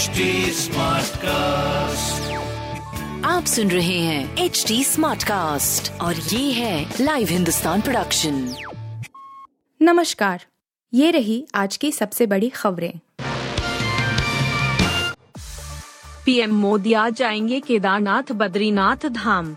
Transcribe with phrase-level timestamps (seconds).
[0.00, 0.06] HD
[1.16, 2.32] cast
[3.26, 8.54] आप सुन रहे हैं एच डी स्मार्ट कास्ट और ये है लाइव हिंदुस्तान प्रोडक्शन
[9.82, 10.44] नमस्कार
[10.94, 12.92] ये रही आज की सबसे बड़ी खबरें।
[16.26, 19.56] पीएम मोदी आज जाएँगे केदारनाथ बद्रीनाथ धाम।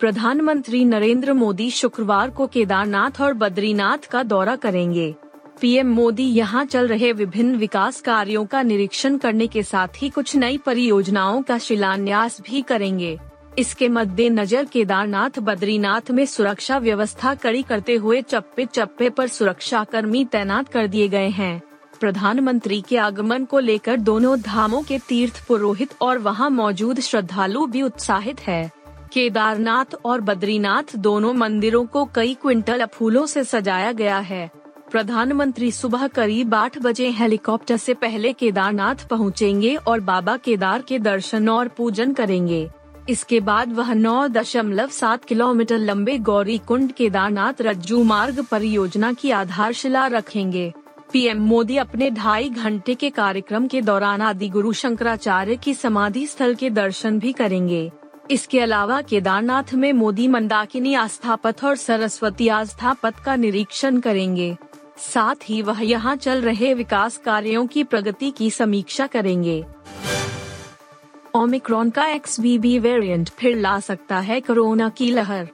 [0.00, 5.14] प्रधानमंत्री नरेंद्र मोदी शुक्रवार को केदारनाथ और बद्रीनाथ का दौरा करेंगे।
[5.60, 10.36] पीएम मोदी यहाँ चल रहे विभिन्न विकास कार्यों का निरीक्षण करने के साथ ही कुछ
[10.36, 13.18] नई परियोजनाओं का शिलान्यास भी करेंगे।
[13.58, 20.24] इसके मद्देनजर केदारनाथ, बद्रीनाथ में सुरक्षा व्यवस्था कड़ी करते हुए चप्पे चप्पे पर सुरक्षा कर्मी
[20.24, 21.62] तैनात कर दिए गए हैं।
[22.00, 27.82] प्रधानमंत्री के आगमन को लेकर दोनों धामों के तीर्थ पुरोहित और वहाँ मौजूद श्रद्धालु भी
[27.82, 28.70] उत्साहित है।
[29.12, 34.50] केदारनाथ और बद्रीनाथ दोनों मंदिरों को कई क्विंटल फूलों से सजाया गया है।
[34.90, 41.48] प्रधानमंत्री सुबह करीब आठ बजे हेलीकॉप्टर से पहले केदारनाथ पहुँचेंगे और बाबा केदार के दर्शन
[41.48, 42.68] और पूजन करेंगे।
[43.08, 49.30] इसके बाद वह नौ दशमलव सात किलोमीटर लंबे गौरी कुंड केदारनाथ रज्जू मार्ग परियोजना की
[49.30, 50.72] आधारशिला रखेंगे।
[51.12, 56.54] पीएम मोदी अपने ढाई घंटे के कार्यक्रम के दौरान आदि गुरु शंकराचार्य की समाधि स्थल
[56.54, 57.90] के दर्शन भी करेंगे।
[58.30, 64.56] इसके अलावा केदारनाथ में मोदी मंदाकिनी आस्था पथ और सरस्वती आस्था पथ का निरीक्षण करेंगे।
[64.98, 69.64] साथ ही वह यहाँ चल रहे विकास कार्यों की प्रगति की समीक्षा करेंगे।
[71.34, 75.48] ओमिक्रॉन का एक्स वेरिएंट फिर ला सकता है कोरोना की लहर।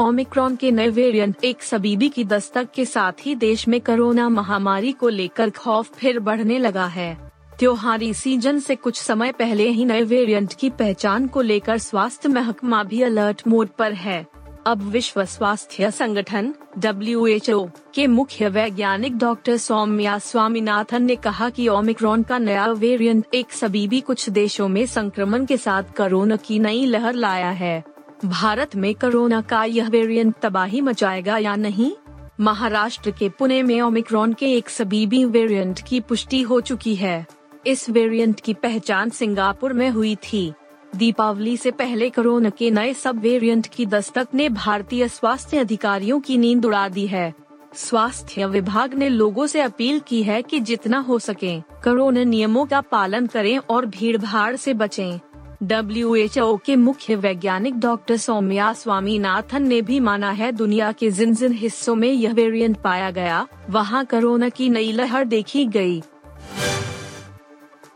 [0.00, 4.92] ओमिक्रॉन के नए वेरिएंट एक सबीबी की दस्तक के साथ ही देश में कोरोना महामारी
[4.92, 10.02] को लेकर खौफ फिर बढ़ने लगा है। त्योहारी सीज़न से कुछ समय पहले ही नए
[10.02, 14.26] वेरिएंट की पहचान को लेकर स्वास्थ्य महकमा भी अलर्ट मोड पर है।
[14.66, 22.22] अब विश्व स्वास्थ्य संगठन डब्ल्यूएचओ के मुख्य वैज्ञानिक डॉक्टर सौम्या स्वामीनाथन ने कहा कि ओमिक्रॉन
[22.22, 27.14] का नया वेरिएंट एक सबीबी कुछ देशों में संक्रमण के साथ कोरोना की नई लहर
[27.14, 27.84] लाया है।
[28.24, 31.92] भारत में कोरोना का यह वेरिएंट तबाही मचाएगा या नहीं?
[32.40, 37.26] महाराष्ट्र के पुणे में ओमिक्रॉन के एक सबीबी वेरिएंट की पुष्टि हो चुकी है।
[37.66, 40.52] इस वेरिएंट की पहचान सिंगापुर में हुई थी।
[40.96, 46.38] दीपावली से पहले कोरोना के नए सब वेरिएंट की दस्तक ने भारतीय स्वास्थ्य अधिकारियों की
[46.38, 47.32] नींद उड़ा दी है
[47.74, 52.80] स्वास्थ्य विभाग ने लोगों से अपील की है कि जितना हो सके, कोरोना नियमों का
[52.80, 55.18] पालन करें और भीड़ भाड़ से बचें।
[55.62, 61.52] डब्ल्यूएचओ के मुख्य वैज्ञानिक डॉक्टर सौम्या स्वामीनाथन ने भी माना है, दुनिया के जिन जिन
[61.52, 66.02] हिस्सों में यह वेरिएंट पाया गया, वहाँ कोरोना की नई लहर देखी गई।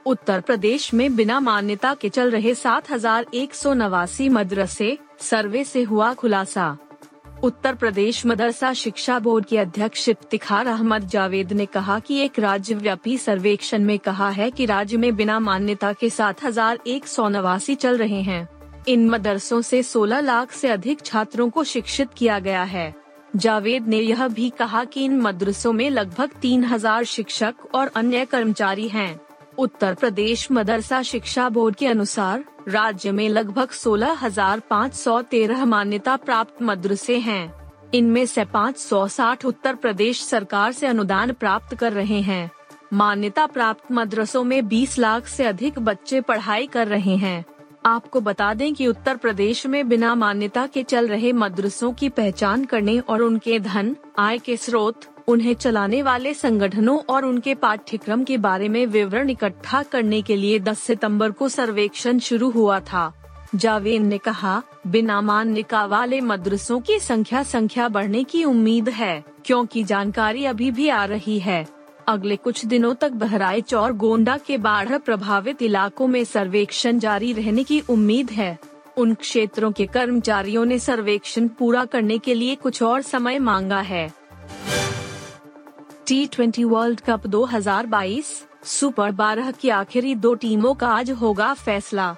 [0.06, 5.64] उत्तर प्रदेश में बिना मान्यता के चल रहे सात हज़ार एक सौ नवासी मदरसे सर्वे
[5.64, 6.76] से हुआ खुलासा।
[7.42, 12.74] उत्तर प्रदेश मदरसा शिक्षा बोर्ड के अध्यक्ष इफ्तिखार अहमद जावेद ने कहा कि एक राज्य
[12.74, 17.28] व्यापी सर्वेक्षण में कहा है कि राज्य में बिना मान्यता के सात हज़ार एक सौ
[17.28, 18.48] नवासी चल रहे हैं।
[18.88, 22.94] इन मदरसों से 16 लाख से अधिक छात्रों को शिक्षित किया गया है।
[23.36, 28.24] जावेद ने यह भी कहा कि इन मदरसों में लगभग तीन हज़ार शिक्षक और अन्य
[28.24, 29.23] कर्मचारी हैं।
[29.58, 35.64] उत्तर प्रदेश मदरसा शिक्षा बोर्ड के अनुसार, राज्य में लगभग सोलह हज़ार पाँच सौ तेरह
[35.64, 37.54] मान्यता प्राप्त मदरसे हैं।
[37.94, 42.50] इनमें से 560 उत्तर प्रदेश सरकार से अनुदान प्राप्त कर रहे हैं।
[42.92, 47.44] मान्यता प्राप्त मदरसों में 20 लाख से अधिक बच्चे पढ़ाई कर रहे हैं।
[47.86, 52.64] आपको बता दें कि उत्तर प्रदेश में बिना मान्यता के चल रहे मदरसों की पहचान
[52.64, 58.36] करने और उनके धन, आय के स्रोत उन्हें चलाने वाले संगठनों और उनके पाठ्यक्रम के
[58.36, 63.12] बारे में विवरण इकट्ठा करने के लिए 10 सितंबर को सर्वेक्षण शुरू हुआ था।
[63.54, 69.84] जावेद ने कहा, बिना मान्यता वाले मदरसों की संख्या संख्या बढ़ने की उम्मीद है, क्योंकि
[69.84, 71.66] जानकारी अभी भी आ रही है।
[72.08, 77.64] अगले कुछ दिनों तक बहराइच और गोंडा के बाढ़ प्रभावित इलाकों में सर्वेक्षण जारी रहने
[77.64, 78.58] की उम्मीद है।
[78.96, 84.23] उन क्षेत्रों के कर्मचारियों ने सर्वेक्षण पूरा करने के लिए कुछ और समय मांगा है।
[86.06, 88.26] T twenty world cup 2022
[88.64, 92.16] super 12 की आखिरी दो टीमों का आज होगा फैसला।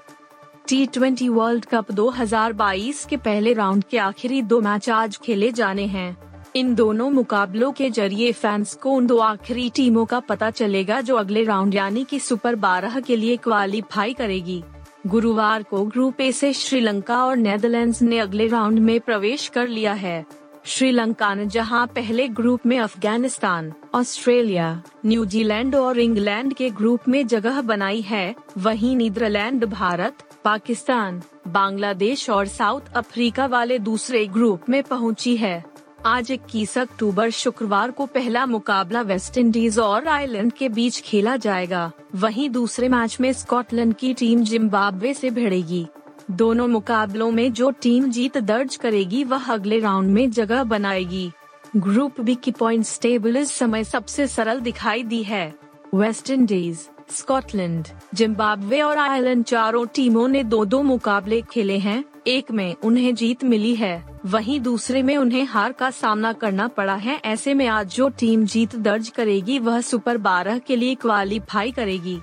[0.69, 5.85] टी ट्वेंटी वर्ल्ड कप 2022 के पहले राउंड के आखिरी दो मैच आज खेले जाने
[5.87, 6.17] हैं।
[6.57, 11.17] इन दोनों मुकाबलों के ज़रिए फैंस को उन दो आखिरी टीमों का पता चलेगा जो
[11.17, 14.63] अगले राउंड यानी कि सुपर 12 के लिए क्वालिफाई करेगी।
[15.07, 19.93] गुरुवार को ग्रुप ए से श्रीलंका और नेदरलैंड्स ने अगले राउंड में प्रवेश कर लिया
[19.93, 27.27] है। श्रीलंका ने जहाँ पहले ग्रुप में अफ़गानिस्तान, ऑस्ट्रेलिया न्यूजीलैंड और इंग्लैंड के ग्रुप में
[27.27, 34.83] जगह बनाई है, वहीं नीदरलैंड, भारत, पाकिस्तान, बांग्लादेश और साउथ अफ्रीका वाले दूसरे ग्रुप में
[34.83, 35.65] पहुँची है।
[36.07, 41.91] आज 21 अक्टूबर शुक्रवार को पहला मुकाबला वेस्ट इंडीज और आयरलैंड के बीच खेला जाएगा,
[42.15, 45.87] वहीं दूसरे मैच में स्कॉटलैंड की टीम जिम्बाब्वे से भिड़ेगी।
[46.31, 51.31] दोनों मुकाबलों में जो टीम जीत दर्ज करेगी वह अगले राउंड में जगह बनाएगी।
[51.77, 55.55] ग्रुप बी की पॉइंट टेबल इस समय सबसे सरल दिखाई दी है।
[55.95, 62.51] वेस्ट इंडीज, स्कॉटलैंड, जिम्बाब्वे और आयरलैंड चारों टीमों ने दो दो मुकाबले खेले हैं, एक
[62.51, 67.21] में उन्हें जीत मिली है, वहीं दूसरे में उन्हें हार का सामना करना पड़ा है।
[67.25, 72.19] ऐसे में आज जो टीम जीत दर्ज करेगी वह सुपर बारह के लिए क्वालिफाई करेगी।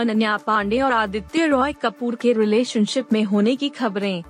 [0.00, 4.22] अनन्या पांडे और आदित्य रॉय कपूर के रिलेशनशिप में होने की खबरें।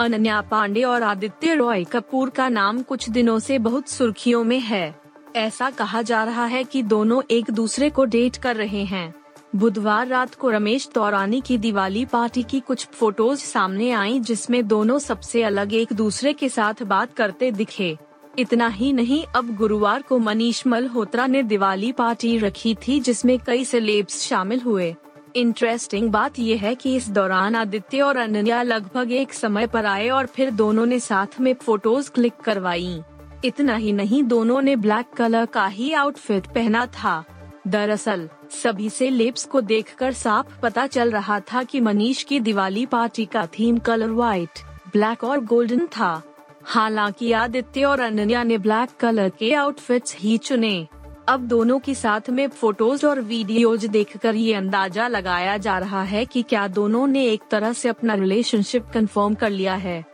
[0.00, 4.94] अनन्या पांडे और आदित्य रॉय कपूर का नाम कुछ दिनों से बहुत सुर्खियों में है।
[5.36, 9.14] ऐसा कहा जा रहा है कि दोनों एक दूसरे को डेट कर रहे हैं।
[9.56, 14.98] बुधवार रात को रमेश तौरानी की दिवाली पार्टी की कुछ फ़ोटोज़ सामने आई जिसमें दोनों
[14.98, 17.98] सबसे अलग एक दूसरे के साथ बात करते दिखे।
[18.38, 23.64] इतना ही नहीं, अब गुरुवार को मनीष मल्होत्रा ने दिवाली पार्टी रखी थी जिसमें कई
[23.64, 24.96] सेलेब्स शामिल हुए।
[25.36, 30.08] इंटरेस्टिंग बात यह है कि इस दौरान आदित्य और अनन्या लगभग एक समय पर आए
[30.08, 33.02] और फिर दोनों ने साथ में फ़ोटोज़ क्लिक करवाई।
[33.44, 37.24] इतना ही नहीं, दोनों ने ब्लैक कलर का ही आउटफिट पहना था।
[37.68, 42.86] दरअसल, सभी से लेप्स को देखकर साफ़ पता चल रहा था कि मनीष की दिवाली
[42.86, 44.60] पार्टी का थीम कलर व्हाइट
[44.92, 46.22] ब्लैक और गोल्डन था।
[46.66, 50.86] हालाँकि आदित्य और अनन्या ने ब्लैक कलर के आउटफिट्स ही चुने।
[51.28, 56.24] अब दोनों की साथ में फ़ोटोज़ और वीडियोज़ देखकर ये अंदाज़ा लगाया जा रहा है
[56.24, 60.04] कि क्या दोनों ने एक तरह से अपना रिलेशनशिप कंफर्म कर लिया है।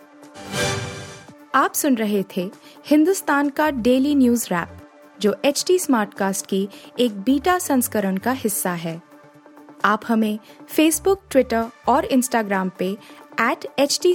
[1.55, 2.51] आप सुन रहे थे
[2.87, 4.77] हिंदुस्तान का डेली न्यूज़ रैप
[5.21, 6.69] जो एच टी स्मार्ट कास्ट की
[6.99, 9.01] एक बीटा संस्करण का हिस्सा है।
[9.85, 12.91] आप हमें फेसबुक ट्विटर और इंस्टाग्राम पे
[13.41, 14.15] एट एच टी